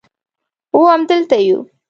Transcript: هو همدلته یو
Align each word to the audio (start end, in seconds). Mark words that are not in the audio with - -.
هو 0.73 0.81
همدلته 0.93 1.37
یو 1.47 1.59